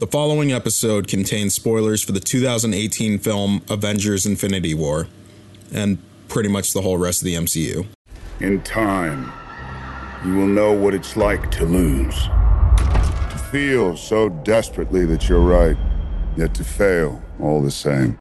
[0.00, 5.08] The following episode contains spoilers for the 2018 film Avengers Infinity War,
[5.74, 7.86] and pretty much the whole rest of the MCU.
[8.40, 9.30] In time,
[10.24, 12.16] you will know what it's like to lose.
[12.16, 15.76] To feel so desperately that you're right,
[16.34, 18.18] yet to fail all the same.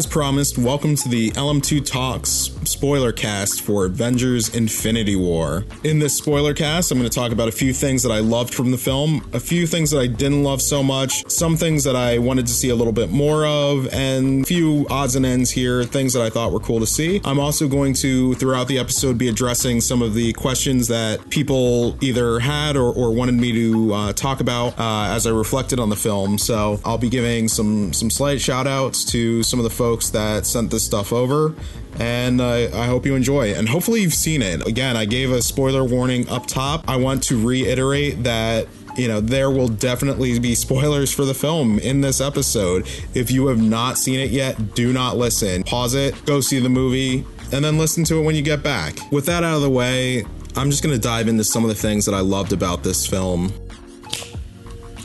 [0.00, 5.64] As promised, welcome to the LM2 Talks spoiler cast for Avengers Infinity War.
[5.82, 8.54] In this spoiler cast, I'm going to talk about a few things that I loved
[8.54, 11.96] from the film, a few things that I didn't love so much, some things that
[11.96, 15.50] I wanted to see a little bit more of, and a few odds and ends
[15.50, 17.20] here, things that I thought were cool to see.
[17.24, 21.98] I'm also going to, throughout the episode, be addressing some of the questions that people
[22.00, 25.90] either had or, or wanted me to uh, talk about uh, as I reflected on
[25.90, 26.38] the film.
[26.38, 30.46] So I'll be giving some some slight shout outs to some of the folks that
[30.46, 31.52] sent this stuff over
[31.98, 33.54] and uh, I hope you enjoy.
[33.54, 34.66] And hopefully, you've seen it.
[34.66, 36.84] Again, I gave a spoiler warning up top.
[36.88, 38.66] I want to reiterate that
[38.96, 42.86] you know, there will definitely be spoilers for the film in this episode.
[43.14, 45.62] If you have not seen it yet, do not listen.
[45.62, 48.98] Pause it, go see the movie, and then listen to it when you get back.
[49.10, 50.24] With that out of the way,
[50.56, 53.06] I'm just going to dive into some of the things that I loved about this
[53.06, 53.52] film.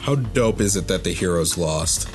[0.01, 2.09] How dope is it that the heroes lost?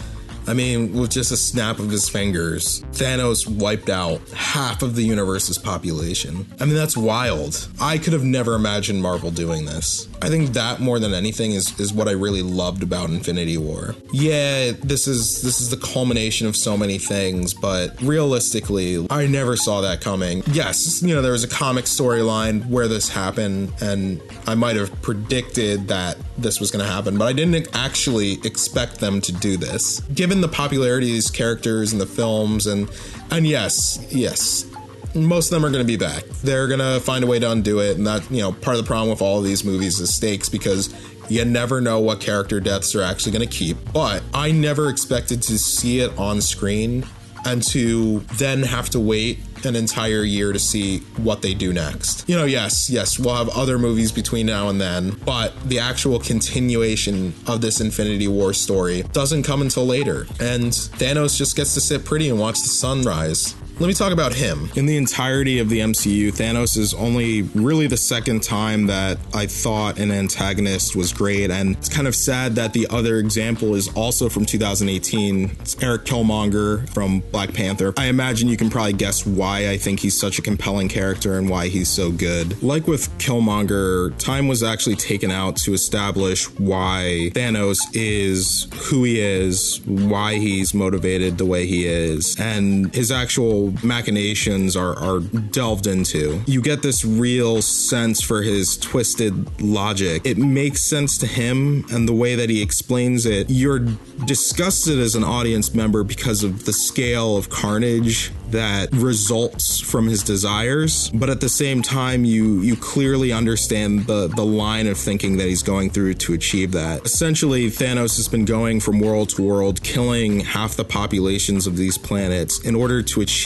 [0.50, 5.02] I mean, with just a snap of his fingers, Thanos wiped out half of the
[5.02, 6.44] universe's population.
[6.58, 7.68] I mean, that's wild.
[7.80, 10.08] I could have never imagined Marvel doing this.
[10.20, 13.94] I think that more than anything is is what I really loved about Infinity War.
[14.12, 19.56] Yeah, this is this is the culmination of so many things, but realistically, I never
[19.56, 20.42] saw that coming.
[20.50, 25.00] Yes, you know, there was a comic storyline where this happened and I might have
[25.00, 29.56] predicted that this was going to happen, but I didn't actually expect them to do
[29.56, 30.00] this.
[30.14, 32.90] Given the popularity of these characters and the films and
[33.30, 34.66] and yes, yes,
[35.14, 36.24] most of them are going to be back.
[36.42, 38.82] They're going to find a way to undo it, and that you know part of
[38.82, 40.94] the problem with all of these movies is stakes because
[41.30, 43.76] you never know what character deaths are actually going to keep.
[43.92, 47.06] But I never expected to see it on screen
[47.44, 52.28] and to then have to wait an entire year to see what they do next.
[52.28, 56.18] You know, yes, yes, we'll have other movies between now and then, but the actual
[56.18, 60.26] continuation of this Infinity War story doesn't come until later.
[60.38, 63.54] And Thanos just gets to sit pretty and watch the sun rise.
[63.80, 64.68] Let me talk about him.
[64.76, 69.46] In the entirety of the MCU, Thanos is only really the second time that I
[69.46, 71.50] thought an antagonist was great.
[71.50, 75.56] And it's kind of sad that the other example is also from 2018.
[75.60, 77.94] It's Eric Killmonger from Black Panther.
[77.96, 81.48] I imagine you can probably guess why I think he's such a compelling character and
[81.48, 82.62] why he's so good.
[82.62, 89.20] Like with Killmonger, time was actually taken out to establish why Thanos is who he
[89.20, 95.86] is, why he's motivated the way he is, and his actual machinations are, are delved
[95.86, 96.42] into.
[96.46, 100.22] You get this real sense for his twisted logic.
[100.24, 103.80] It makes sense to him, and the way that he explains it, you're
[104.26, 110.22] disgusted as an audience member because of the scale of carnage that results from his
[110.22, 115.36] desires but at the same time you you clearly understand the the line of thinking
[115.36, 119.42] that he's going through to achieve that essentially Thanos has been going from world to
[119.42, 123.40] world killing half the populations of these planets in order to achieve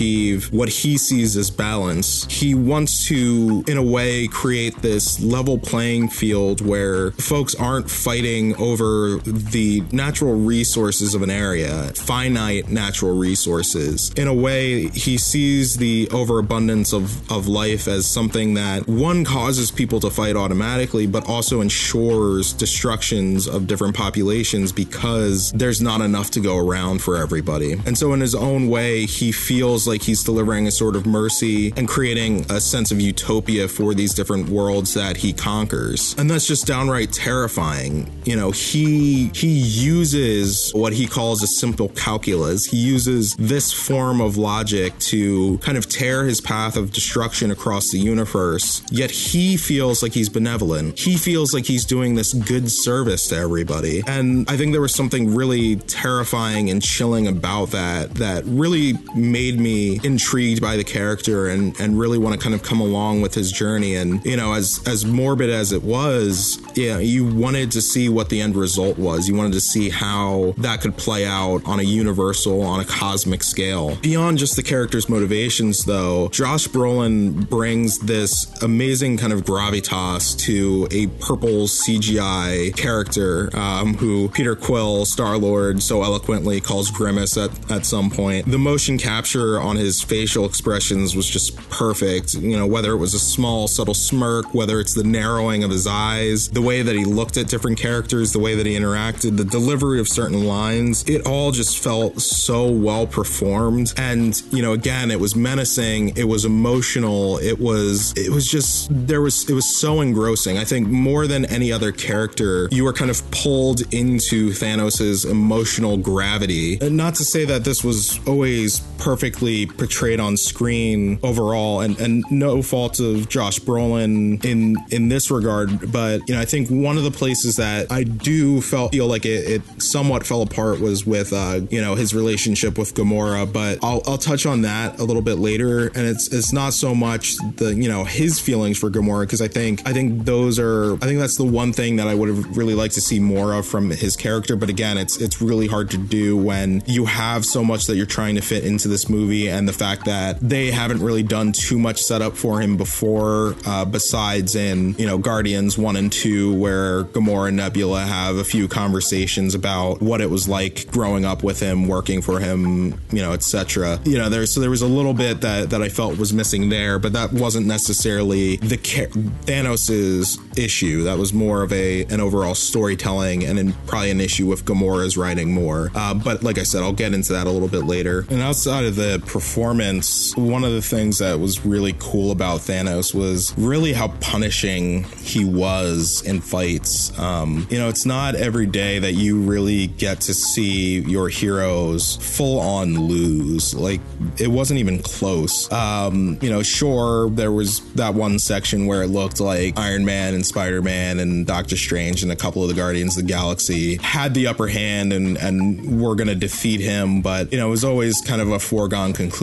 [0.50, 6.08] what he sees as balance he wants to in a way create this level playing
[6.08, 14.12] field where folks aren't fighting over the natural resources of an area finite natural resources
[14.16, 19.70] in a way he sees the overabundance of, of life as something that one causes
[19.70, 26.30] people to fight automatically, but also ensures destructions of different populations because there's not enough
[26.32, 27.72] to go around for everybody.
[27.86, 31.72] And so, in his own way, he feels like he's delivering a sort of mercy
[31.76, 36.14] and creating a sense of utopia for these different worlds that he conquers.
[36.18, 38.10] And that's just downright terrifying.
[38.24, 42.64] You know, he he uses what he calls a simple calculus.
[42.64, 47.90] He uses this form of logic to kind of tear his path of destruction across
[47.90, 48.82] the universe.
[48.90, 50.98] Yet he feels like he's benevolent.
[50.98, 54.02] He feels like he's doing this good service to everybody.
[54.06, 59.58] And I think there was something really terrifying and chilling about that that really made
[59.58, 63.34] me intrigued by the character and and really want to kind of come along with
[63.34, 63.94] his journey.
[63.94, 68.28] And you know as as morbid as it was yeah you wanted to see what
[68.28, 69.28] the end result was.
[69.28, 73.42] You wanted to see how that could play out on a universal on a cosmic
[73.42, 73.96] scale.
[73.96, 80.88] Beyond just the character's motivations, though, Josh Brolin brings this amazing kind of gravitas to
[80.90, 87.70] a purple CGI character um, who Peter Quill, Star Lord, so eloquently calls Grimace at,
[87.70, 88.46] at some point.
[88.46, 92.34] The motion capture on his facial expressions was just perfect.
[92.34, 95.86] You know, whether it was a small, subtle smirk, whether it's the narrowing of his
[95.86, 99.44] eyes, the way that he looked at different characters, the way that he interacted, the
[99.44, 103.92] delivery of certain lines, it all just felt so well performed.
[103.96, 108.88] And, you know, again, it was menacing, it was emotional, it was, it was just,
[108.90, 110.58] there was, it was so engrossing.
[110.58, 115.96] I think more than any other character, you were kind of pulled into Thanos's emotional
[115.96, 116.78] gravity.
[116.80, 122.24] And not to say that this was always perfectly portrayed on screen overall, and, and
[122.30, 126.96] no fault of Josh Brolin in in this regard, but you know, I think one
[126.96, 131.06] of the places that I do felt feel like it, it somewhat fell apart was
[131.06, 135.04] with uh, you know his relationship with Gamora, but I'll I'll touch on that a
[135.04, 138.90] little bit later, and it's it's not so much the you know his feelings for
[138.90, 142.06] Gamora because I think I think those are I think that's the one thing that
[142.06, 145.20] I would have really liked to see more of from his character, but again, it's
[145.20, 148.64] it's really hard to do when you have so much that you're trying to fit
[148.64, 152.60] into this movie, and the fact that they haven't really done too much setup for
[152.60, 158.02] him before, uh, besides in you know Guardians one and two, where Gamora and Nebula
[158.02, 162.40] have a few conversations about what it was like growing up with him, working for
[162.40, 163.98] him, you know, etc.
[164.04, 166.68] You know, there's so there was a little bit that that I felt was missing
[166.68, 171.04] there, but that wasn't necessarily the Thanos's issue.
[171.04, 175.52] That was more of a an overall storytelling and probably an issue with Gamora's writing
[175.52, 175.90] more.
[175.94, 178.26] Uh, but like I said, I'll get into that a little bit later.
[178.30, 183.14] And outside of the performance, one of the things that was really cool about Thanos
[183.14, 187.16] was really how punishing he was in fights.
[187.18, 192.16] Um, you know, it's not every day that you really get to see your heroes
[192.16, 193.74] full on lose.
[193.74, 194.00] Like
[194.38, 195.70] it wasn't even close.
[195.70, 200.32] Um, you know, sure there was that one section where it looked like Iron Man
[200.32, 203.96] and Spider Man and Doctor Strange and a couple of the Guardians of the Galaxy
[203.96, 207.70] had the upper hand and and were going to defeat him, but you know it
[207.70, 209.33] was always kind of a foregone conclusion.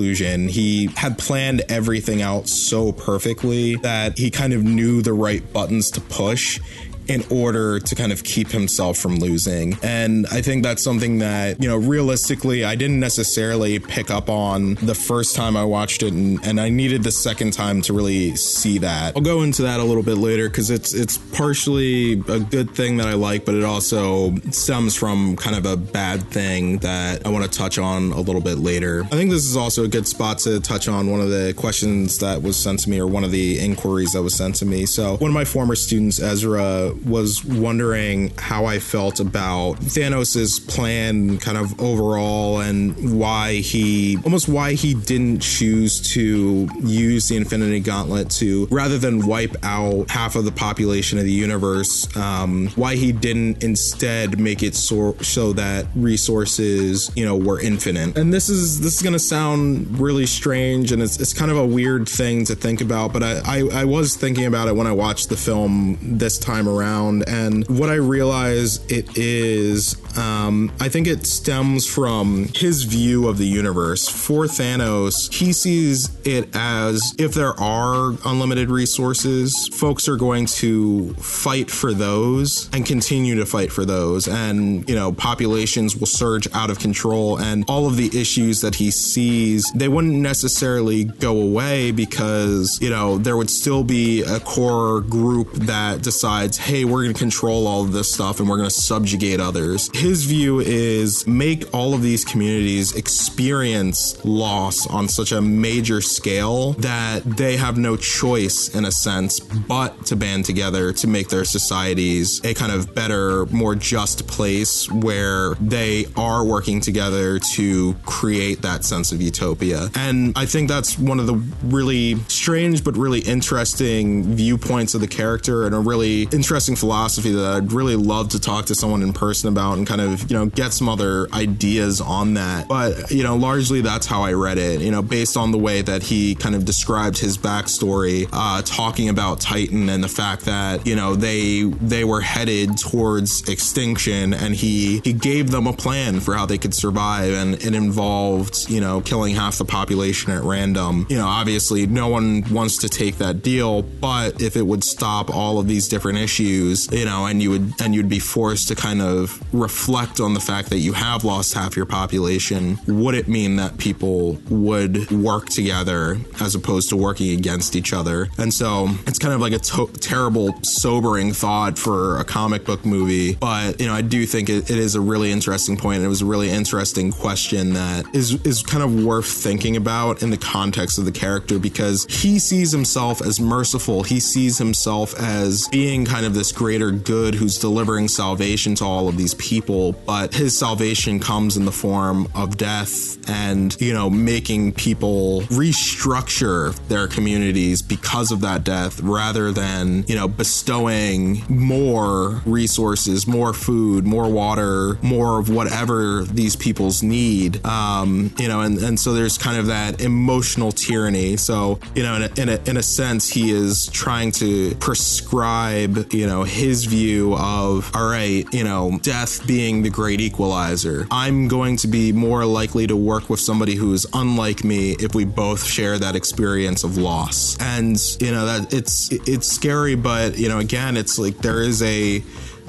[0.48, 5.92] He had planned everything out so perfectly that he kind of knew the right buttons
[5.92, 6.60] to push
[7.08, 9.78] in order to kind of keep himself from losing.
[9.84, 14.76] And I think that's something that, you know, realistically, I didn't necessarily pick up on
[14.76, 18.36] the first time I watched it, and, and I needed the second time to really
[18.36, 19.16] see that.
[19.16, 22.98] I'll go into that a little bit later because it's it's partially a good thing
[22.98, 27.30] that I like, but it also stems from kind of a bad thing that I
[27.30, 29.04] want to touch on a little bit later.
[29.06, 32.20] I think this is also a good spot to touch on one of the questions
[32.20, 34.86] that was sent to me or one of the inquiries that was sent to me.
[34.86, 41.38] So one of my former students, Ezra, was wondering how I felt about Thanos's plan
[41.38, 47.80] kind of overall and why he almost why he didn't choose to use the Infinity
[47.80, 52.96] Gauntlet to rather than wipe out half of the population of the universe, um, why
[52.96, 58.18] he didn't instead make it so, so that resources, you know, were infinite.
[58.18, 61.66] And this is this is gonna sound really strange and it's, it's kind of a
[61.66, 64.92] weird thing to think about, but I, I, I was thinking about it when I
[64.92, 67.28] watched the film this time around around.
[67.28, 73.38] And what I realize it is, um, I think it stems from his view of
[73.38, 74.08] the universe.
[74.10, 81.14] For Thanos, he sees it as if there are unlimited resources, folks are going to
[81.16, 84.28] fight for those and continue to fight for those.
[84.28, 87.40] And, you know, populations will surge out of control.
[87.40, 92.90] And all of the issues that he sees, they wouldn't necessarily go away because, you
[92.90, 97.68] know, there would still be a core group that decides, hey, we're going to control
[97.68, 99.90] all of this stuff and we're going to subjugate others.
[99.94, 106.72] His view is make all of these communities experience loss on such a major scale
[106.76, 111.44] that they have no choice, in a sense, but to band together to make their
[111.44, 118.62] societies a kind of better, more just place where they are working together to create
[118.62, 119.90] that sense of utopia.
[119.96, 121.36] And I think that's one of the
[121.66, 127.32] really strange but really interesting viewpoints of the character and a really interesting interesting philosophy
[127.32, 130.38] that I'd really love to talk to someone in person about and kind of, you
[130.38, 132.68] know, get some other ideas on that.
[132.68, 135.82] But, you know, largely that's how I read it, you know, based on the way
[135.82, 140.86] that he kind of described his backstory, uh, talking about Titan and the fact that,
[140.86, 146.20] you know, they they were headed towards extinction and he he gave them a plan
[146.20, 150.44] for how they could survive and it involved, you know, killing half the population at
[150.44, 151.08] random.
[151.10, 155.34] You know, obviously no one wants to take that deal, but if it would stop
[155.34, 158.76] all of these different issues you know, and you would and you'd be forced to
[158.76, 162.78] kind of reflect on the fact that you have lost half your population.
[162.88, 168.30] Would it mean that people would work together as opposed to working against each other?
[168.38, 172.86] And so it's kind of like a to- terrible, sobering thought for a comic book
[172.86, 173.36] movie.
[173.36, 176.10] But you know, I do think it, it is a really interesting point, and it
[176.10, 180.38] was a really interesting question that is is kind of worth thinking about in the
[180.38, 184.04] context of the character because he sees himself as merciful.
[184.04, 189.08] He sees himself as being kind of this greater good who's delivering salvation to all
[189.08, 194.10] of these people, but his salvation comes in the form of death and, you know,
[194.10, 202.42] making people restructure their communities because of that death rather than, you know, bestowing more
[202.48, 207.64] resources, more food, more water, more of whatever these people's need.
[207.64, 211.38] Um, you know, and, and so there's kind of that emotional tyranny.
[211.38, 216.12] So, you know, in a, in a, in a sense, he is trying to prescribe,
[216.12, 221.06] you know, his view of, all right, you know, death being the great equalizer.
[221.12, 225.14] I'm going to be more likely to work with somebody who is unlike me if
[225.14, 227.58] we both share that experience of loss.
[227.60, 231.82] And, you know, that it's, it's scary, but, you know, again, it's like there is
[231.84, 232.24] a,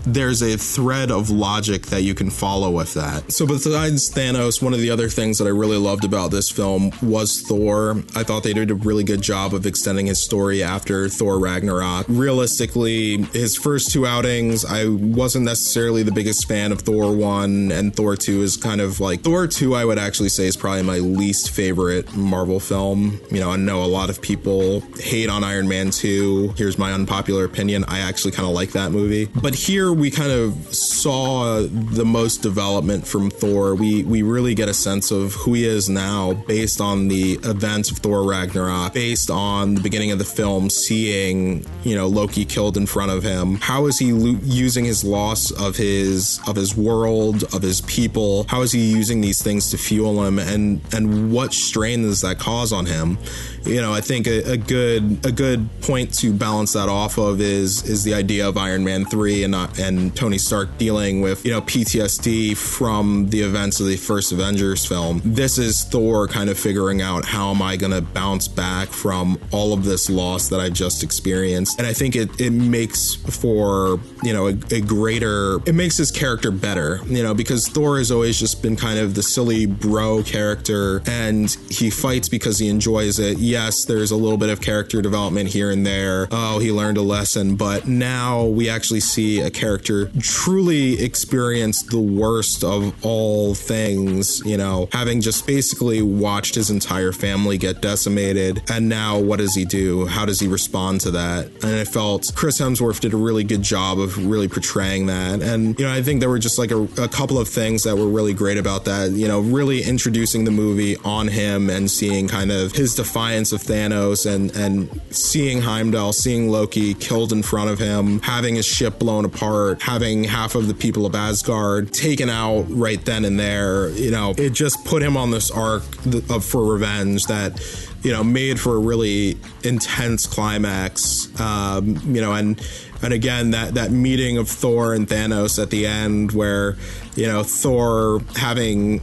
[0.05, 3.33] there's a thread of logic that you can follow with that.
[3.33, 6.93] So, besides Thanos, one of the other things that I really loved about this film
[7.03, 8.03] was Thor.
[8.15, 12.07] I thought they did a really good job of extending his story after Thor Ragnarok.
[12.09, 17.95] Realistically, his first two outings, I wasn't necessarily the biggest fan of Thor 1, and
[17.95, 20.99] Thor 2 is kind of like Thor 2, I would actually say, is probably my
[20.99, 23.21] least favorite Marvel film.
[23.31, 26.55] You know, I know a lot of people hate on Iron Man 2.
[26.57, 29.27] Here's my unpopular opinion I actually kind of like that movie.
[29.27, 33.75] But here, we kind of saw the most development from Thor.
[33.75, 37.91] We we really get a sense of who he is now based on the events
[37.91, 42.77] of Thor Ragnarok, based on the beginning of the film, seeing you know Loki killed
[42.77, 43.57] in front of him.
[43.57, 48.45] How is he lo- using his loss of his of his world, of his people?
[48.49, 52.39] How is he using these things to fuel him, and and what strain does that
[52.39, 53.19] cause on him?
[53.65, 57.41] You know, I think a, a good a good point to balance that off of
[57.41, 61.45] is is the idea of Iron Man three and not and Tony Stark dealing with
[61.45, 65.21] you know PTSD from the events of the first Avengers film.
[65.25, 69.39] This is Thor kind of figuring out how am I going to bounce back from
[69.51, 73.99] all of this loss that I've just experienced, and I think it it makes for
[74.23, 77.01] you know a, a greater it makes his character better.
[77.07, 81.51] You know because Thor has always just been kind of the silly bro character, and
[81.69, 85.71] he fights because he enjoys it yes, there's a little bit of character development here
[85.71, 86.29] and there.
[86.31, 92.01] Oh, he learned a lesson, but now we actually see a character truly experienced the
[92.01, 98.63] worst of all things, you know, having just basically watched his entire family get decimated.
[98.71, 100.07] And now what does he do?
[100.07, 101.47] How does he respond to that?
[101.65, 105.43] And I felt Chris Hemsworth did a really good job of really portraying that.
[105.43, 107.97] And, you know, I think there were just like a, a couple of things that
[107.97, 112.29] were really great about that, you know, really introducing the movie on him and seeing
[112.29, 117.71] kind of his defiance of Thanos and and seeing Heimdall, seeing Loki killed in front
[117.71, 122.29] of him, having his ship blown apart, having half of the people of Asgard taken
[122.29, 125.83] out right then and there, you know, it just put him on this arc
[126.31, 127.61] of for revenge that
[128.03, 132.61] you know made for a really intense climax um, you know and
[133.01, 136.77] and again that that meeting of Thor and Thanos at the end where
[137.15, 139.01] you know Thor having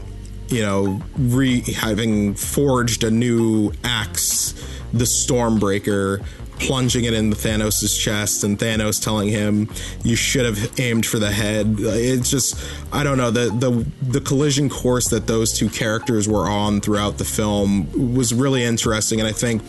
[0.50, 4.54] you know, re having forged a new axe,
[4.92, 6.26] the Stormbreaker,
[6.60, 9.70] plunging it in Thanos' chest, and Thanos telling him,
[10.04, 12.56] "You should have aimed for the head." It's just,
[12.92, 17.18] I don't know, the the the collision course that those two characters were on throughout
[17.18, 19.62] the film was really interesting, and I think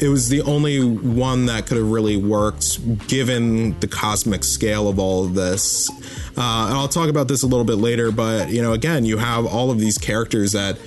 [0.00, 4.98] it was the only one that could have really worked given the cosmic scale of
[4.98, 5.88] all of this.
[6.36, 9.18] Uh, and I'll talk about this a little bit later, but you know, again, you
[9.18, 10.78] have all of these characters that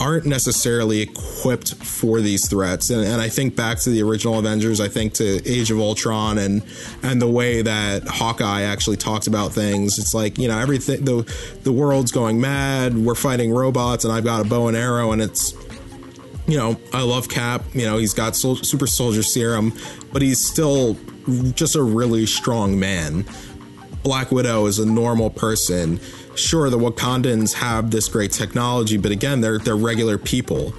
[0.00, 2.90] aren't necessarily equipped for these threats.
[2.90, 6.38] And, and, I think back to the original Avengers, I think to Age of Ultron
[6.38, 6.62] and
[7.02, 9.98] and the way that Hawkeye actually talks about things.
[9.98, 11.22] It's like, you know, everything the
[11.62, 15.22] the world's going mad, we're fighting robots and I've got a bow and arrow and
[15.22, 15.54] it's
[16.46, 19.72] you know, I love Cap, you know, he's got sol- super soldier serum,
[20.12, 20.98] but he's still
[21.54, 23.24] just a really strong man
[24.04, 25.98] Black Widow is a normal person.
[26.36, 30.74] Sure, the Wakandans have this great technology, but again, they're they're regular people.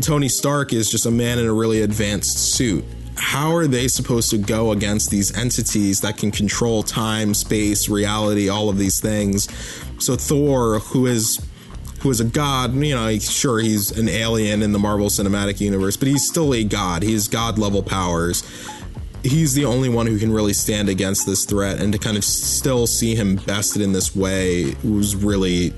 [0.00, 2.84] Tony Stark is just a man in a really advanced suit.
[3.16, 8.48] How are they supposed to go against these entities that can control time, space, reality,
[8.48, 9.48] all of these things?
[9.98, 11.44] So Thor, who is
[12.00, 15.96] who is a god, you know, sure he's an alien in the Marvel Cinematic Universe,
[15.96, 17.02] but he's still a god.
[17.02, 18.44] He has god level powers
[19.26, 22.24] he's the only one who can really stand against this threat and to kind of
[22.24, 25.72] still see him bested in this way was really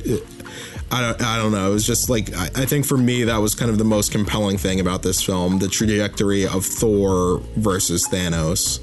[0.90, 1.71] I don't, I don't know.
[1.71, 4.11] It was just like, I, I, think for me, that was kind of the most
[4.11, 8.83] compelling thing about this film the trajectory of Thor versus Thanos.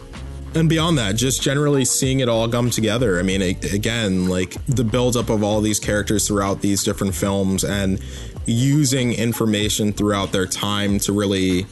[0.54, 3.20] And beyond that, just generally seeing it all come together.
[3.20, 8.00] I mean, again, like the buildup of all these characters throughout these different films and
[8.46, 11.66] using information throughout their time to really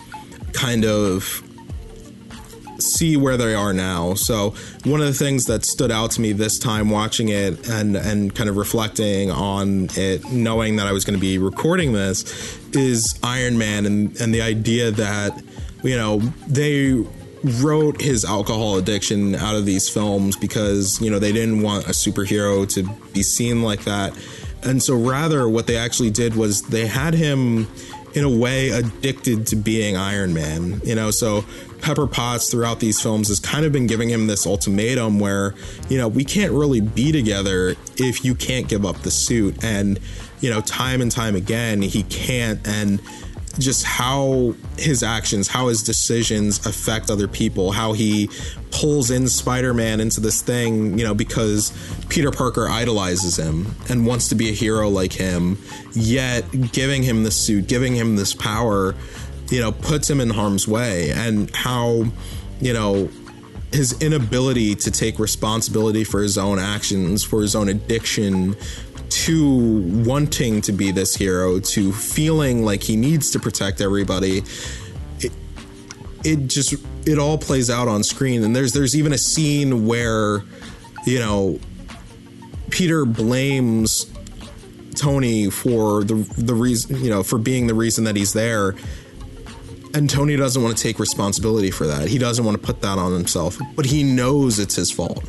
[0.51, 1.43] kind of
[2.83, 4.13] see where they are now.
[4.13, 7.95] So one of the things that stood out to me this time watching it and
[7.95, 12.23] and kind of reflecting on it, knowing that I was going to be recording this,
[12.73, 15.41] is Iron Man and and the idea that
[15.83, 17.03] you know they
[17.61, 21.91] wrote his alcohol addiction out of these films because you know they didn't want a
[21.91, 24.13] superhero to be seen like that.
[24.63, 27.67] And so rather what they actually did was they had him
[28.13, 30.81] in a way addicted to being Iron Man.
[30.83, 31.45] You know, so
[31.81, 35.53] Pepper Potts throughout these films has kind of been giving him this ultimatum where,
[35.89, 39.63] you know, we can't really be together if you can't give up the suit.
[39.63, 39.99] And,
[40.39, 42.65] you know, time and time again, he can't.
[42.67, 43.01] And
[43.59, 48.29] just how his actions, how his decisions affect other people, how he
[48.71, 51.71] pulls in Spider Man into this thing, you know, because
[52.09, 55.57] Peter Parker idolizes him and wants to be a hero like him,
[55.93, 58.95] yet giving him the suit, giving him this power
[59.49, 61.11] you know, puts him in harm's way.
[61.11, 62.05] And how,
[62.59, 63.09] you know,
[63.71, 68.55] his inability to take responsibility for his own actions, for his own addiction,
[69.09, 74.43] to wanting to be this hero, to feeling like he needs to protect everybody.
[75.19, 75.31] It,
[76.23, 80.43] it just it all plays out on screen, and there's there's even a scene where,
[81.05, 81.59] you know,
[82.69, 84.11] Peter blames
[84.95, 88.75] Tony for the the reason you know for being the reason that he's there
[89.93, 92.07] and Tony doesn't want to take responsibility for that.
[92.07, 95.23] He doesn't want to put that on himself, but he knows it's his fault.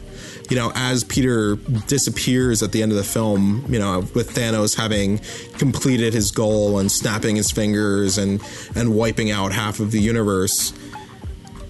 [0.49, 1.57] You know, as Peter
[1.87, 5.21] disappears at the end of the film, you know, with Thanos having
[5.59, 8.43] completed his goal and snapping his fingers and
[8.75, 10.73] and wiping out half of the universe,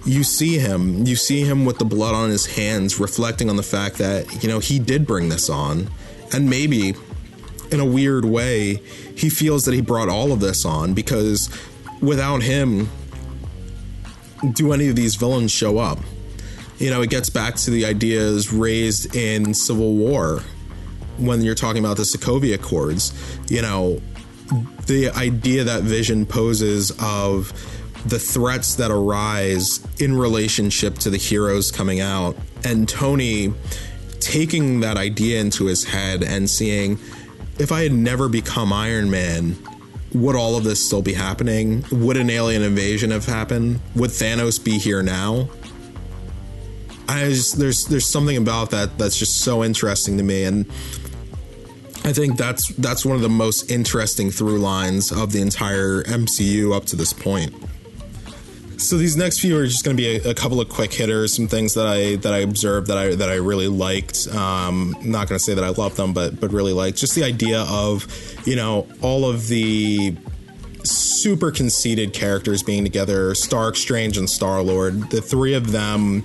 [0.05, 3.63] you see him, you see him with the blood on his hands reflecting on the
[3.63, 5.89] fact that, you know, he did bring this on.
[6.33, 6.95] And maybe
[7.71, 8.77] in a weird way,
[9.17, 11.49] he feels that he brought all of this on because
[12.05, 12.89] without him,
[14.53, 15.99] do any of these villains show up?
[16.79, 20.41] You know, it gets back to the ideas raised in Civil War
[21.17, 23.13] when you're talking about the Sokovia Accords.
[23.49, 24.01] You know,
[24.87, 27.53] the idea that Vision poses of
[28.07, 33.55] the threats that arise in relationship to the heroes coming out, and Tony
[34.21, 36.99] taking that idea into his head and seeing
[37.59, 39.57] if I had never become Iron Man,
[40.15, 41.85] would all of this still be happening?
[41.91, 43.81] Would an alien invasion have happened?
[43.97, 45.49] Would Thanos be here now?
[47.09, 50.67] I just there's there's something about that that's just so interesting to me and
[52.05, 56.75] I think that's that's one of the most interesting through lines of the entire MCU
[56.75, 57.55] up to this point.
[58.85, 61.35] So these next few are just going to be a, a, couple of quick hitters,
[61.35, 64.29] some things that I that I observed that I that I really liked.
[64.29, 67.15] Um, I'm not going to say that I love them, but but really liked just
[67.15, 68.07] the idea of
[68.47, 70.15] you know all of the
[70.83, 75.11] super conceited characters being together Stark, Strange, and Star Lord.
[75.11, 76.23] The three of them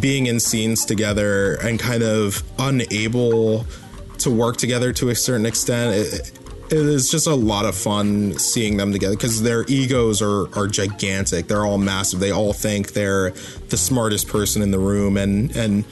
[0.00, 3.66] being in scenes together and kind of unable
[4.20, 5.94] to work together to a certain extent.
[5.94, 6.38] It,
[6.70, 10.66] it is just a lot of fun seeing them together because their egos are are
[10.66, 11.48] gigantic.
[11.48, 12.20] They're all massive.
[12.20, 13.30] They all think they're
[13.68, 15.84] the smartest person in the room, and and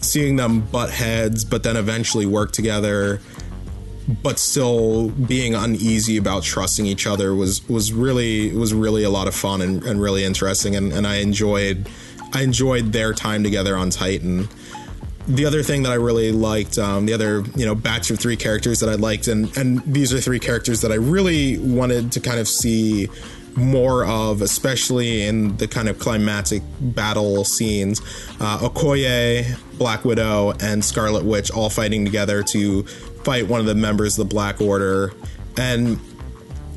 [0.00, 3.20] seeing them butt heads, but then eventually work together,
[4.22, 9.28] but still being uneasy about trusting each other was was really was really a lot
[9.28, 10.76] of fun and, and really interesting.
[10.76, 11.88] And, and I enjoyed
[12.32, 14.48] I enjoyed their time together on Titan
[15.28, 18.36] the other thing that I really liked, um, the other you know batch of three
[18.36, 22.20] characters that I liked, and and these are three characters that I really wanted to
[22.20, 23.08] kind of see
[23.56, 28.00] more of, especially in the kind of climatic battle scenes.
[28.40, 32.84] Uh, Okoye, Black Widow, and Scarlet Witch all fighting together to
[33.24, 35.12] fight one of the members of the Black Order,
[35.56, 35.98] and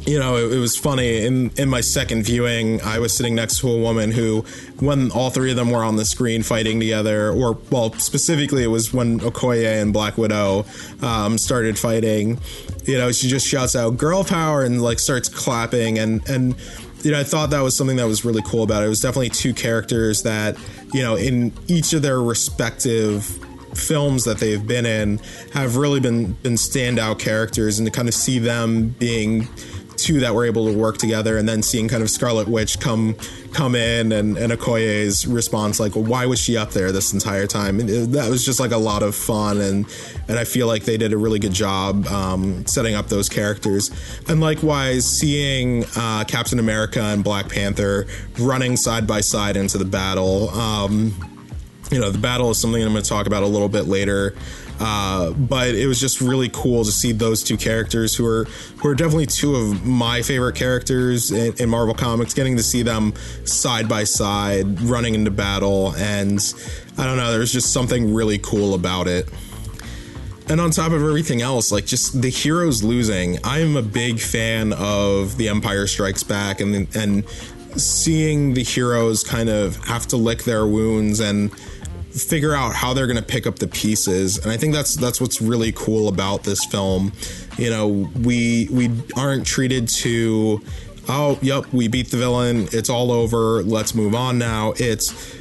[0.05, 1.25] you know, it, it, was funny.
[1.25, 4.41] In in my second viewing, I was sitting next to a woman who,
[4.79, 8.67] when all three of them were on the screen fighting together, or well, specifically, it
[8.67, 10.65] was when Okoye and Black Widow
[11.01, 12.39] um, started fighting.
[12.85, 16.55] You know, she just shouts out "girl power" and like starts clapping, and and
[17.03, 18.87] you know, I thought that was something that was really cool about it.
[18.87, 20.57] It was definitely two characters that
[20.93, 23.25] you know, in each of their respective
[23.73, 25.17] films that they've been in
[25.53, 29.47] have really been been standout characters and to kind of see them being
[30.03, 33.15] two that were able to work together, and then seeing kind of Scarlet Witch come
[33.53, 37.47] come in and and Okoye's response like, well, why was she up there this entire
[37.47, 37.79] time?
[37.79, 39.85] And it, that was just like a lot of fun, and
[40.27, 43.91] and I feel like they did a really good job um, setting up those characters.
[44.27, 48.05] And likewise, seeing uh, Captain America and Black Panther
[48.39, 50.49] running side by side into the battle.
[50.49, 51.15] Um,
[51.91, 54.35] you know, the battle is something I'm going to talk about a little bit later.
[54.79, 58.45] Uh, but it was just really cool to see those two characters who are
[58.77, 62.33] who are definitely two of my favorite characters in, in, Marvel Comics.
[62.33, 63.13] Getting to see them
[63.45, 66.39] side by side running into battle, and
[66.97, 69.29] I don't know, there's just something really cool about it.
[70.49, 74.19] And on top of everything else, like just the heroes losing, I am a big
[74.19, 77.25] fan of The Empire Strikes Back, and and
[77.79, 81.51] seeing the heroes kind of have to lick their wounds and
[82.13, 85.19] figure out how they're going to pick up the pieces and i think that's that's
[85.19, 87.11] what's really cool about this film.
[87.57, 90.61] You know we we aren't treated to
[91.07, 94.73] oh yep we beat the villain it's all over let's move on now.
[94.77, 95.35] It's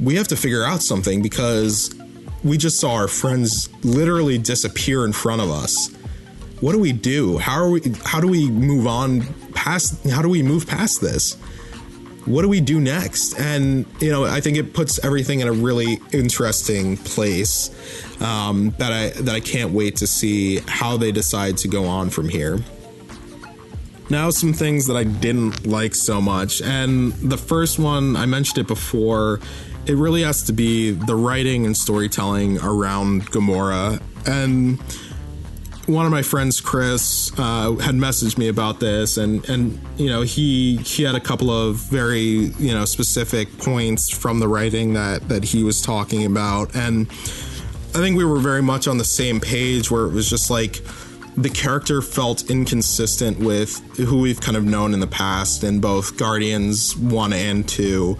[0.00, 1.94] we have to figure out something because
[2.42, 5.94] we just saw our friends literally disappear in front of us.
[6.60, 7.38] What do we do?
[7.38, 9.22] How are we how do we move on
[9.54, 11.36] past how do we move past this
[12.26, 13.38] what do we do next?
[13.38, 17.70] And you know, I think it puts everything in a really interesting place
[18.22, 22.10] um, that I that I can't wait to see how they decide to go on
[22.10, 22.58] from here.
[24.10, 28.58] Now, some things that I didn't like so much, and the first one I mentioned
[28.58, 29.40] it before.
[29.86, 34.80] It really has to be the writing and storytelling around Gamora, and
[35.86, 40.22] one of my friends, Chris, uh, had messaged me about this, and and you know
[40.22, 42.20] he he had a couple of very
[42.58, 47.08] you know specific points from the writing that that he was talking about, and
[47.94, 50.80] I think we were very much on the same page where it was just like
[51.36, 56.16] the character felt inconsistent with who we've kind of known in the past in both
[56.16, 58.16] Guardians one and two.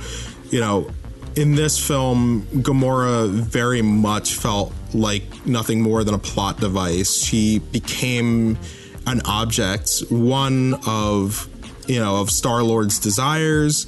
[0.51, 0.91] You know,
[1.37, 7.25] in this film, Gamora very much felt like nothing more than a plot device.
[7.25, 8.59] She became
[9.07, 11.49] an object, one of
[11.87, 13.87] you know of Star Lord's desires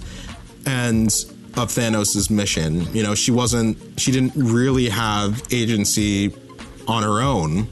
[0.66, 1.09] and
[1.54, 2.92] of Thanos' mission.
[2.94, 6.35] You know, she wasn't she didn't really have agency
[6.88, 7.68] on her own.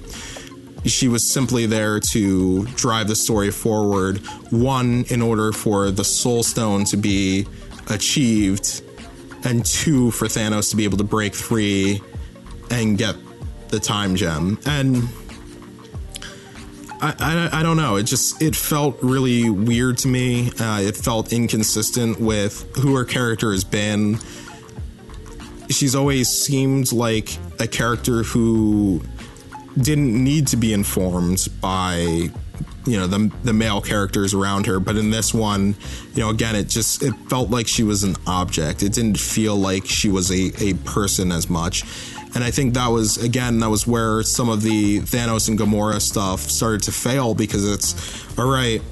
[0.85, 4.19] She was simply there to drive the story forward.
[4.51, 7.47] One, in order for the Soul Stone to be
[7.89, 8.83] achieved,
[9.45, 12.01] and two, for Thanos to be able to break free
[12.71, 13.17] and get
[13.69, 14.59] the time gem.
[14.67, 15.09] And
[17.01, 17.97] I, I, I, don't know.
[17.97, 20.51] It just it felt really weird to me.
[20.59, 24.19] Uh, it felt inconsistent with who her character has been.
[25.69, 29.03] She's always seemed like a character who
[29.77, 32.31] didn't need to be informed by
[32.87, 34.81] you know the the male characters around her.
[34.81, 35.75] But in this one
[36.15, 38.83] you know again it just it felt like she was an object.
[38.83, 41.85] It didn't feel like she was a, a person as much.
[42.35, 46.01] And I think that was again that was where some of the Thanos and Gamora
[46.01, 48.83] stuff started to fail because it's all right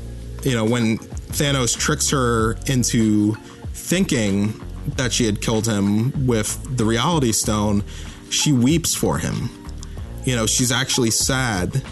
[0.42, 3.34] you know when Thanos tricks her into
[3.72, 4.60] thinking
[4.96, 7.84] that she had killed him with the reality stone
[8.30, 9.50] she weeps for him.
[10.24, 11.82] You know she's actually sad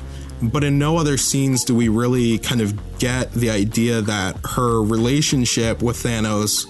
[0.42, 4.82] but in no other scenes do we really kind of get the idea that her
[4.82, 6.66] relationship with Thanos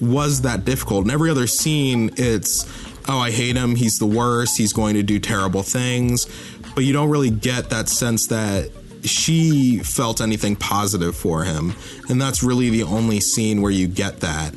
[0.00, 1.04] was that difficult.
[1.04, 2.66] In every other scene, it's,
[3.08, 3.76] oh, I hate him.
[3.76, 4.58] He's the worst.
[4.58, 6.26] He's going to do terrible things.
[6.74, 8.70] But you don't really get that sense that
[9.04, 11.74] she felt anything positive for him.
[12.08, 14.54] And that's really the only scene where you get that.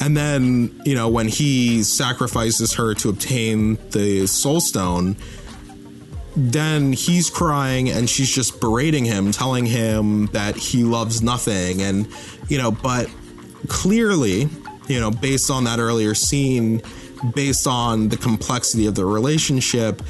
[0.00, 5.16] And then, you know, when he sacrifices her to obtain the soul stone,
[6.36, 11.80] then he's crying and she's just berating him, telling him that he loves nothing.
[11.80, 12.08] And,
[12.48, 13.10] you know, but
[13.68, 14.48] clearly,
[14.86, 16.82] you know, based on that earlier scene,
[17.34, 20.02] based on the complexity of the relationship,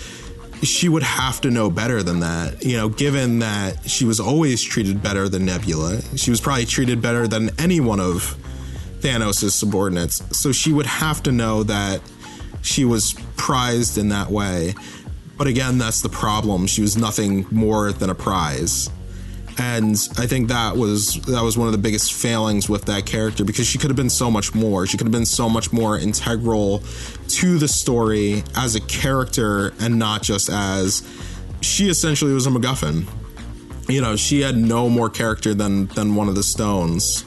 [0.63, 2.65] she would have to know better than that.
[2.65, 7.01] You know, given that she was always treated better than Nebula, she was probably treated
[7.01, 8.37] better than any one of
[9.01, 10.23] Thanos' subordinates.
[10.37, 12.01] So she would have to know that
[12.63, 14.75] she was prized in that way.
[15.37, 16.67] But again, that's the problem.
[16.67, 18.91] She was nothing more than a prize.
[19.59, 23.43] And I think that was that was one of the biggest failings with that character
[23.43, 24.87] because she could have been so much more.
[24.87, 26.83] She could have been so much more integral
[27.29, 31.09] to the story as a character and not just as
[31.63, 33.07] she essentially was a MacGuffin.
[33.89, 37.25] You know, she had no more character than than one of the stones.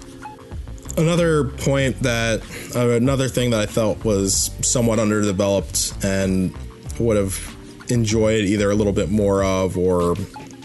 [0.98, 2.42] Another point that
[2.76, 6.56] uh, another thing that I felt was somewhat underdeveloped and
[7.00, 7.56] would have
[7.90, 10.16] enjoyed either a little bit more of or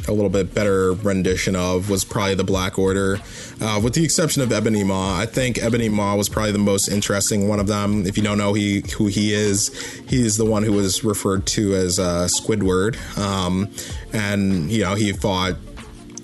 [0.09, 3.19] a little bit better rendition of was probably the Black Order,
[3.61, 5.19] uh, with the exception of Ebony Maw.
[5.19, 8.07] I think Ebony Maw was probably the most interesting one of them.
[8.07, 9.69] If you don't know he who he is,
[10.09, 13.71] he's the one who was referred to as uh, Squidward, um,
[14.13, 15.57] and you know he fought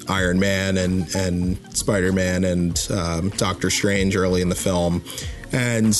[0.09, 5.03] Iron Man and and Spider Man and um, Doctor Strange early in the film,
[5.53, 5.95] and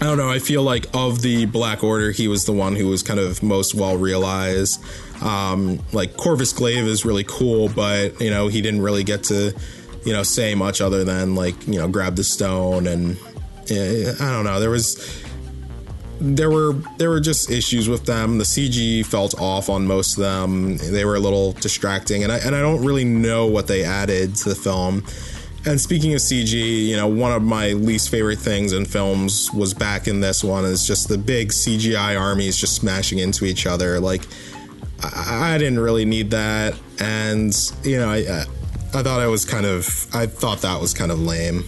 [0.00, 0.30] I don't know.
[0.30, 3.42] I feel like of the Black Order, he was the one who was kind of
[3.42, 4.80] most well realized.
[5.22, 9.52] Um, like Corvus Glaive is really cool, but you know he didn't really get to
[10.04, 13.16] you know say much other than like you know grab the stone and
[13.66, 14.60] yeah, I don't know.
[14.60, 15.24] There was
[16.20, 18.38] there were there were just issues with them.
[18.38, 20.76] The CG felt off on most of them.
[20.76, 24.36] They were a little distracting, and I and I don't really know what they added
[24.36, 25.04] to the film.
[25.68, 29.74] And speaking of CG, you know, one of my least favorite things in films was
[29.74, 34.00] back in this one is just the big CGI armies just smashing into each other.
[34.00, 34.22] Like,
[35.02, 37.54] I, I didn't really need that, and
[37.84, 38.46] you know, I
[38.94, 41.64] I thought I was kind of I thought that was kind of lame.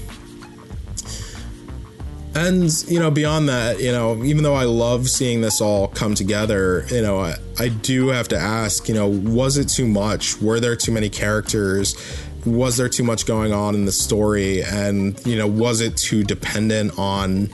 [2.35, 6.15] And you know, beyond that, you know, even though I love seeing this all come
[6.15, 10.41] together, you know, I, I do have to ask, you know, was it too much?
[10.41, 11.97] Were there too many characters?
[12.47, 14.63] Was there too much going on in the story?
[14.63, 17.49] And you know was it too dependent on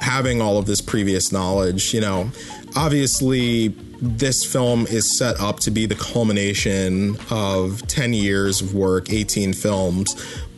[0.00, 1.94] having all of this previous knowledge?
[1.94, 2.30] You know
[2.76, 3.68] obviously
[4.00, 9.52] this film is set up to be the culmination of 10 years of work 18
[9.52, 10.14] films.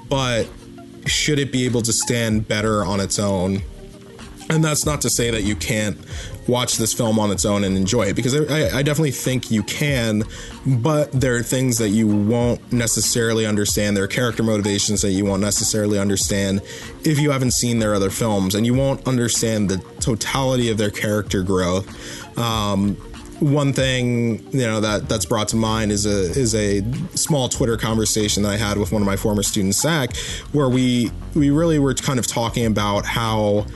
[0.09, 0.49] But
[1.07, 3.63] should it be able to stand better on its own
[4.51, 5.99] and that's not to say that you can't
[6.47, 9.65] watch this film on its own and enjoy it because I, I, definitely think you
[9.65, 10.23] can,
[10.65, 13.97] but there are things that you won't necessarily understand.
[13.97, 16.61] There are character motivations that you won't necessarily understand
[17.05, 20.91] if you haven't seen their other films, and you won't understand the totality of their
[20.91, 22.39] character growth.
[22.39, 22.97] Um,
[23.41, 26.83] one thing you know that that's brought to mind is a is a
[27.15, 30.17] small Twitter conversation that I had with one of my former students, Zach,
[30.53, 33.67] where we we really were kind of talking about how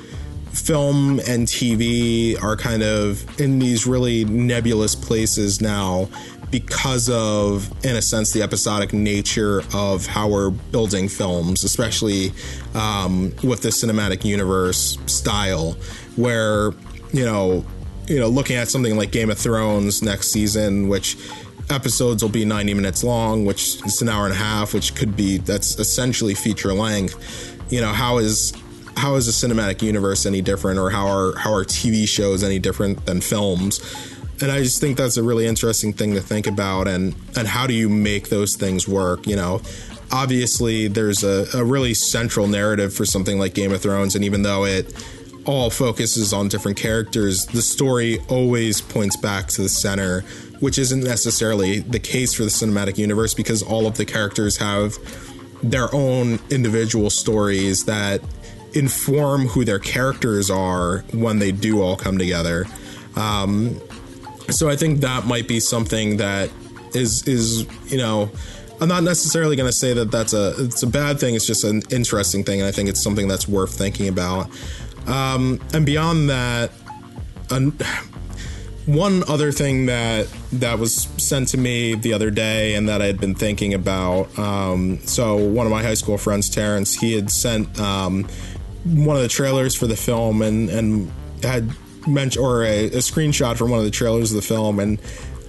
[0.53, 6.09] film and TV are kind of in these really nebulous places now
[6.51, 12.33] because of, in a sense, the episodic nature of how we're building films, especially
[12.75, 15.77] um, with the cinematic universe style,
[16.17, 16.73] where
[17.13, 17.65] you know,
[18.07, 21.17] you know, looking at something like Game of Thrones next season, which
[21.71, 25.17] episodes will be 90 minutes long, which is an hour and a half, which could
[25.17, 27.57] be that's essentially feature length.
[27.73, 28.53] You know, how is
[28.97, 32.59] how is a cinematic universe any different or how are how are TV shows any
[32.59, 33.81] different than films?
[34.43, 37.67] And I just think that's a really interesting thing to think about and and how
[37.67, 39.61] do you make those things work, you know?
[40.13, 44.43] Obviously there's a, a really central narrative for something like Game of Thrones and even
[44.43, 44.93] though it
[45.47, 50.21] all focuses on different characters, the story always points back to the center,
[50.61, 54.97] which isn't necessarily the case for the cinematic universe because all of the characters have
[55.63, 58.21] their own individual stories that
[58.75, 62.67] inform who their characters are when they do all come together.
[63.17, 63.81] Um,
[64.51, 66.51] so I think that might be something that
[66.95, 68.31] is is you know
[68.81, 71.35] I'm not necessarily going to say that that's a it's a bad thing.
[71.35, 74.49] It's just an interesting thing, and I think it's something that's worth thinking about.
[75.07, 76.71] Um, and beyond that,
[77.51, 77.73] an,
[78.87, 83.07] one other thing that that was sent to me the other day, and that I
[83.07, 84.37] had been thinking about.
[84.39, 88.27] Um, so one of my high school friends, Terrence, he had sent um,
[88.85, 91.13] one of the trailers for the film and and
[91.43, 91.71] had
[92.07, 95.01] mentioned or a, a, screenshot from one of the trailers of the film and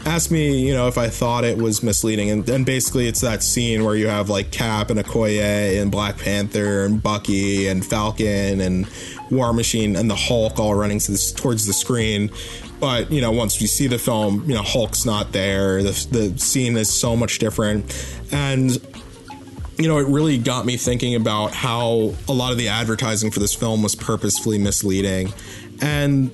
[0.05, 2.29] asked me, you know, if I thought it was misleading.
[2.29, 6.17] And, and basically, it's that scene where you have like Cap and Okoye and Black
[6.17, 8.87] Panther and Bucky and Falcon and
[9.29, 12.31] War Machine and the Hulk all running to this, towards the screen.
[12.79, 15.83] But you know, once we see the film, you know, Hulk's not there.
[15.83, 17.85] The the scene is so much different,
[18.31, 18.71] and
[19.83, 23.39] you know, it really got me thinking about how a lot of the advertising for
[23.39, 25.33] this film was purposefully misleading.
[25.81, 26.31] And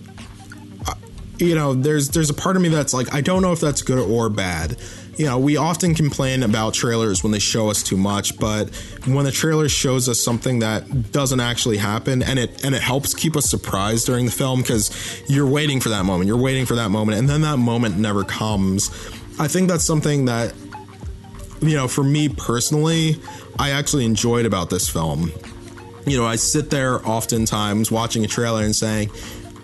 [0.88, 0.94] uh,
[1.38, 3.82] you know, there's there's a part of me that's like I don't know if that's
[3.82, 4.78] good or bad.
[5.18, 8.70] You know, we often complain about trailers when they show us too much, but
[9.06, 13.16] when the trailer shows us something that doesn't actually happen and it and it helps
[13.16, 16.28] keep us surprised during the film because you're waiting for that moment.
[16.28, 18.90] You're waiting for that moment and then that moment never comes.
[19.40, 20.54] I think that's something that
[21.62, 23.15] you know, for me personally,
[23.58, 25.32] I actually enjoyed about this film.
[26.06, 29.10] You know, I sit there oftentimes watching a trailer and saying,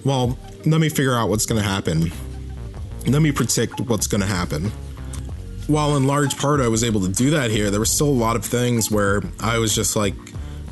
[0.04, 2.12] well, let me figure out what's going to happen.
[3.08, 4.72] Let me predict what's going to happen.
[5.68, 8.10] While in large part I was able to do that here, there were still a
[8.10, 10.16] lot of things where I was just like,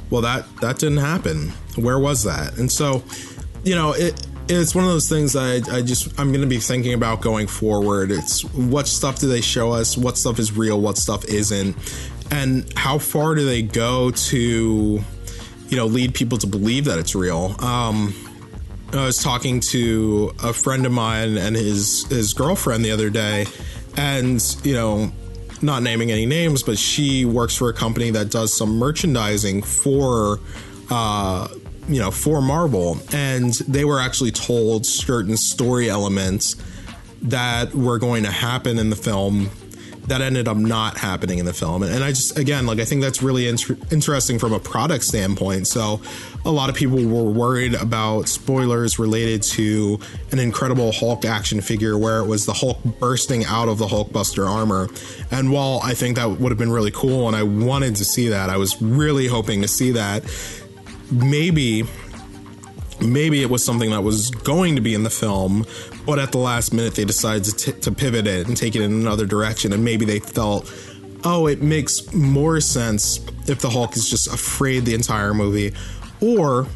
[0.10, 1.50] well, that, that didn't happen.
[1.78, 2.58] Where was that?
[2.58, 3.04] And so,
[3.64, 6.60] you know, it, it's one of those things I, I just I'm going to be
[6.60, 8.12] thinking about going forward.
[8.12, 9.98] It's what stuff do they show us?
[9.98, 10.80] What stuff is real?
[10.80, 11.76] What stuff isn't?
[12.32, 15.04] And how far do they go to,
[15.68, 17.56] you know, lead people to believe that it's real?
[17.60, 18.14] Um,
[18.94, 23.46] I was talking to a friend of mine and his his girlfriend the other day,
[23.96, 25.12] and you know,
[25.62, 30.40] not naming any names, but she works for a company that does some merchandising for.
[30.90, 31.48] Uh,
[31.88, 36.56] you know, for Marvel, and they were actually told certain story elements
[37.24, 39.50] that were going to happen in the film
[40.08, 41.84] that ended up not happening in the film.
[41.84, 45.68] And I just, again, like, I think that's really inter- interesting from a product standpoint.
[45.68, 46.02] So,
[46.44, 50.00] a lot of people were worried about spoilers related to
[50.32, 54.50] an incredible Hulk action figure where it was the Hulk bursting out of the Hulkbuster
[54.50, 54.90] armor.
[55.30, 58.30] And while I think that would have been really cool and I wanted to see
[58.30, 60.24] that, I was really hoping to see that
[61.12, 61.84] maybe
[63.02, 65.66] maybe it was something that was going to be in the film,
[66.06, 68.82] but at the last minute they decided to, t- to pivot it and take it
[68.82, 69.74] in another direction.
[69.74, 70.72] And maybe they felt,
[71.24, 75.74] oh, it makes more sense if the Hulk is just afraid the entire movie,
[76.22, 76.68] or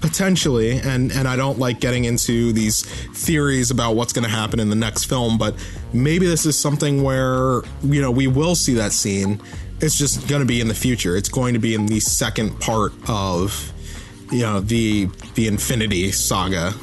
[0.00, 2.82] potentially, and and I don't like getting into these
[3.14, 5.54] theories about what's going to happen in the next film, but
[5.92, 9.40] maybe this is something where you know we will see that scene.
[9.80, 11.16] It's just going to be in the future.
[11.16, 13.72] It's going to be in the second part of
[14.30, 16.74] you know the the Infinity Saga.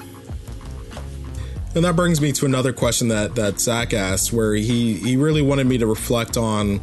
[1.76, 5.42] And that brings me to another question that that Zach asked, where he he really
[5.42, 6.80] wanted me to reflect on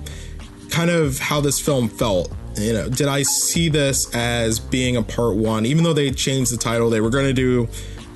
[0.71, 2.33] kind of how this film felt.
[2.57, 6.53] You know, did I see this as being a part one, even though they changed
[6.53, 6.91] the title?
[6.91, 7.69] They were going to do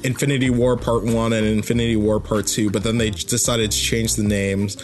[0.02, 4.14] Infinity War Part One and Infinity War Part Two, but then they decided to change
[4.14, 4.76] the names.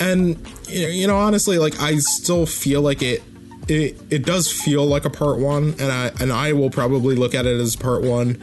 [0.00, 0.38] And
[0.68, 3.22] you know, honestly, like I still feel like it
[3.68, 7.34] it it does feel like a part one, and I and I will probably look
[7.34, 8.42] at it as part one,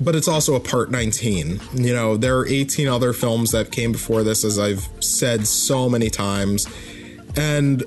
[0.00, 1.60] but it's also a part 19.
[1.74, 5.88] You know, there are 18 other films that came before this, as I've said so
[5.88, 6.66] many times,
[7.36, 7.84] and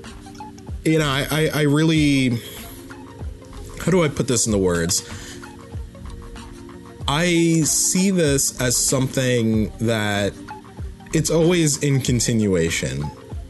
[0.84, 2.39] you know, I I, I really
[3.82, 5.08] how do I put this in the words?
[7.08, 10.34] I see this as something that
[11.13, 13.04] it's always in continuation.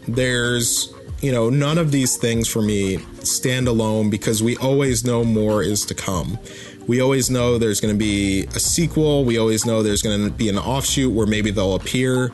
[0.08, 5.24] There's you know, none of these things for me stand alone because we always know
[5.24, 6.38] more is to come.
[6.88, 9.26] We always know there's going to be a sequel.
[9.26, 12.32] We always know there's going to be an offshoot where maybe they'll appear.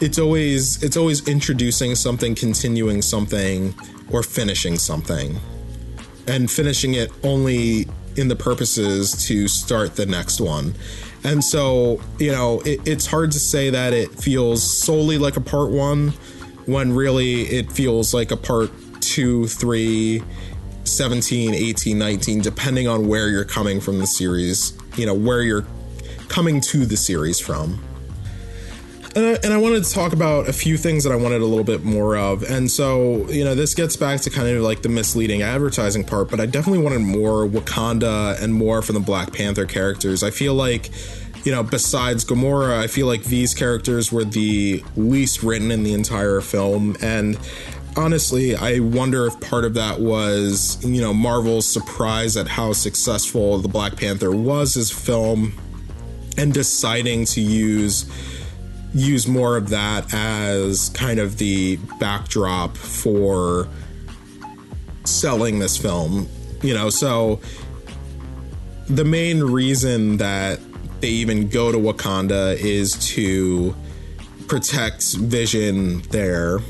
[0.00, 3.74] It's always it's always introducing something, continuing something,
[4.10, 5.38] or finishing something.
[6.26, 10.74] And finishing it only in the purposes to start the next one.
[11.22, 15.40] And so, you know, it, it's hard to say that it feels solely like a
[15.40, 16.12] part one
[16.66, 20.22] when really it feels like a part 2, 3,
[20.84, 25.66] 17, 18, 19, depending on where you're coming from the series, you know, where you're
[26.28, 27.82] coming to the series from.
[29.16, 31.46] And I, and I wanted to talk about a few things that I wanted a
[31.46, 32.42] little bit more of.
[32.42, 36.30] And so, you know, this gets back to kind of like the misleading advertising part,
[36.30, 40.24] but I definitely wanted more Wakanda and more from the Black Panther characters.
[40.24, 40.90] I feel like
[41.44, 45.92] you know, besides Gamora, I feel like these characters were the least written in the
[45.92, 46.96] entire film.
[47.02, 47.38] And
[47.96, 53.58] honestly, I wonder if part of that was, you know, Marvel's surprise at how successful
[53.58, 55.52] the Black Panther was as film
[56.38, 58.10] and deciding to use
[58.94, 63.68] use more of that as kind of the backdrop for
[65.04, 66.28] selling this film.
[66.62, 67.40] You know, so
[68.86, 70.60] the main reason that
[71.04, 73.76] they even go to Wakanda is to
[74.48, 76.60] protect Vision there.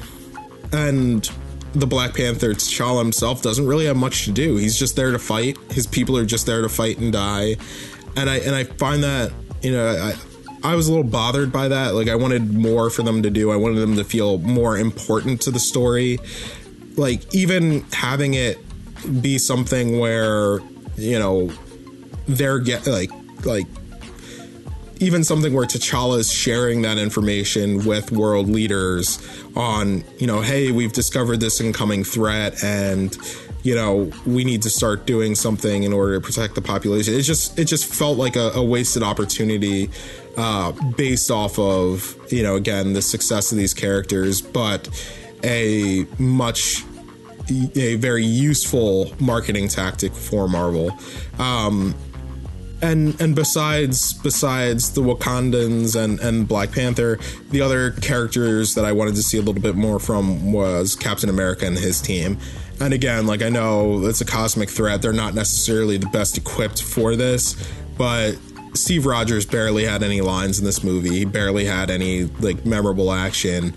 [0.73, 1.31] And
[1.73, 4.57] the Black Panther, T'Challa himself, doesn't really have much to do.
[4.57, 5.57] He's just there to fight.
[5.71, 7.55] His people are just there to fight and die.
[8.17, 9.31] And I and I find that,
[9.63, 10.15] you know, I
[10.69, 11.95] I was a little bothered by that.
[11.95, 13.53] Like I wanted more for them to do.
[13.53, 16.19] I wanted them to feel more important to the story.
[16.97, 18.59] Like even having it
[19.23, 20.59] be something where,
[20.97, 21.53] you know,
[22.27, 23.11] they're get like
[23.45, 23.67] like
[25.05, 29.19] even something where T'Challa is sharing that information with world leaders
[29.55, 33.17] on, you know, hey, we've discovered this incoming threat and
[33.63, 37.15] you know we need to start doing something in order to protect the population.
[37.15, 39.91] It just it just felt like a, a wasted opportunity
[40.37, 44.89] uh, based off of you know again the success of these characters but
[45.43, 46.85] a much
[47.75, 50.91] a very useful marketing tactic for marvel.
[51.39, 51.95] Um,
[52.85, 57.19] and and besides besides the Wakandans and and Black Panther,
[57.51, 61.31] the other characters that I wanted to see a little bit more from was Captain
[61.31, 62.39] America and his team.
[62.81, 66.83] And again, like I know it's a cosmic threat; they're not necessarily the best equipped
[66.83, 67.57] for this,
[67.97, 68.37] but
[68.75, 71.11] Steve Rogers barely had any lines in this movie.
[71.11, 73.75] He barely had any like memorable action.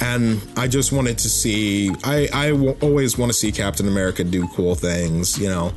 [0.00, 1.90] And I just wanted to see.
[2.04, 5.38] I, I w- always want to see Captain America do cool things.
[5.38, 5.72] You know,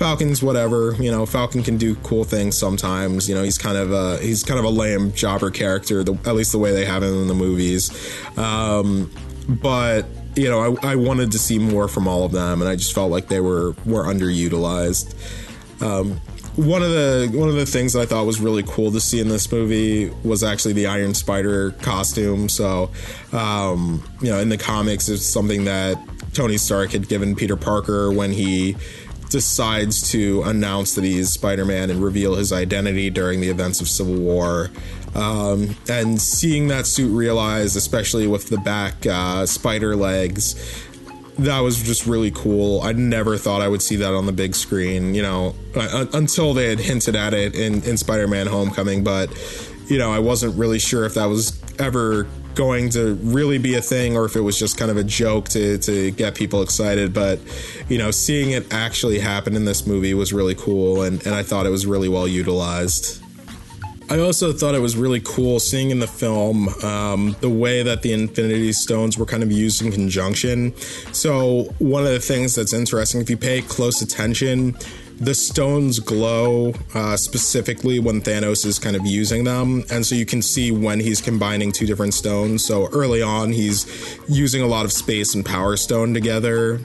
[0.00, 0.94] Falcon's whatever.
[0.98, 3.28] You know, Falcon can do cool things sometimes.
[3.28, 6.02] You know, he's kind of a he's kind of a lame jobber character.
[6.02, 7.90] The, at least the way they have him in the movies.
[8.38, 9.10] Um,
[9.46, 12.76] but you know, I, I wanted to see more from all of them, and I
[12.76, 15.14] just felt like they were were underutilized.
[15.82, 16.12] Um,
[16.56, 19.20] one of the one of the things that I thought was really cool to see
[19.20, 22.48] in this movie was actually the Iron Spider costume.
[22.48, 22.90] So,
[23.32, 25.98] um, you know, in the comics, it's something that
[26.32, 28.76] Tony Stark had given Peter Parker when he
[29.30, 34.16] decides to announce that he's Spider-Man and reveal his identity during the events of Civil
[34.16, 34.70] War.
[35.14, 40.54] Um, and seeing that suit realized, especially with the back uh, spider legs,
[41.38, 42.82] that was just really cool.
[42.82, 46.52] I never thought I would see that on the big screen, you know, uh, until
[46.52, 49.02] they had hinted at it in, in Spider Man Homecoming.
[49.02, 49.30] But,
[49.90, 53.82] you know, I wasn't really sure if that was ever going to really be a
[53.82, 57.12] thing or if it was just kind of a joke to, to get people excited.
[57.12, 57.40] But,
[57.88, 61.02] you know, seeing it actually happen in this movie was really cool.
[61.02, 63.22] And, and I thought it was really well utilized.
[64.10, 68.02] I also thought it was really cool seeing in the film um, the way that
[68.02, 70.76] the Infinity Stones were kind of used in conjunction.
[71.12, 74.76] So, one of the things that's interesting, if you pay close attention,
[75.20, 79.84] the stones glow uh, specifically when Thanos is kind of using them.
[79.90, 82.64] And so you can see when he's combining two different stones.
[82.64, 83.86] So early on, he's
[84.28, 86.80] using a lot of space and power stone together.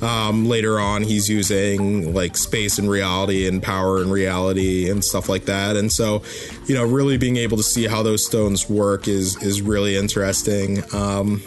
[0.00, 5.28] Um, later on, he's using like space and reality and power and reality and stuff
[5.28, 5.76] like that.
[5.76, 6.22] And so,
[6.66, 10.82] you know, really being able to see how those stones work is is really interesting.
[10.94, 11.42] Um,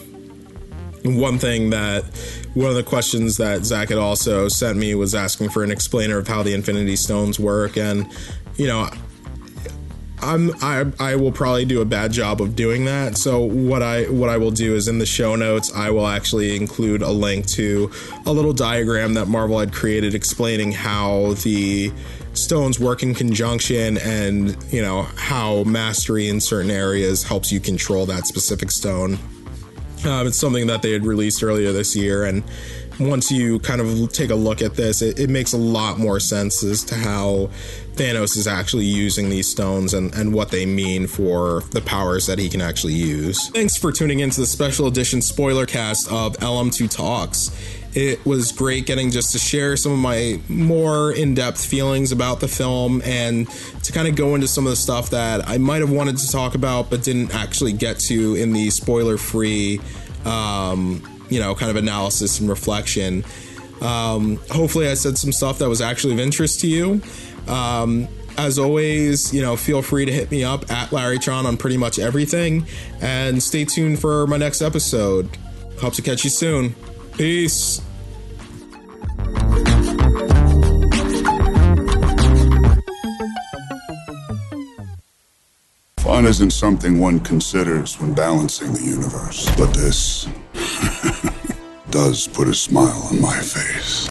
[1.04, 2.04] one thing that
[2.54, 6.18] one of the questions that Zach had also sent me was asking for an explainer
[6.18, 8.08] of how the Infinity Stones work, and
[8.56, 8.90] you know,
[10.24, 13.18] I'm I I will probably do a bad job of doing that.
[13.18, 16.56] So what I what I will do is in the show notes I will actually
[16.56, 17.92] include a link to
[18.26, 21.92] a little diagram that Marvel had created explaining how the
[22.34, 28.06] stones work in conjunction and you know how mastery in certain areas helps you control
[28.06, 29.20] that specific stone.
[30.06, 32.44] Um, it's something that they had released earlier this year and
[33.00, 36.20] once you kind of take a look at this, it, it, makes a lot more
[36.20, 37.50] sense as to how
[37.94, 42.40] Thanos is actually using these stones and, and what they mean for the powers that
[42.40, 43.50] he can actually use.
[43.50, 47.52] Thanks for tuning into the special edition spoiler cast of LM2 Talks.
[47.96, 52.40] It was great getting just to share some of my more in depth feelings about
[52.40, 53.48] the film and
[53.84, 56.32] to kind of go into some of the stuff that I might have wanted to
[56.32, 59.80] talk about but didn't actually get to in the spoiler free
[60.26, 63.24] um, you know, kind of analysis and reflection.
[63.82, 67.02] Um, hopefully, I said some stuff that was actually of interest to you.
[67.48, 71.78] Um, as always, you know, feel free to hit me up at LarryTron on pretty
[71.78, 72.66] much everything.
[73.02, 75.38] And stay tuned for my next episode.
[75.80, 76.76] Hope to catch you soon.
[77.16, 77.80] Peace.
[86.00, 90.28] Fun isn't something one considers when balancing the universe, but this
[91.92, 94.10] does put a smile on my face.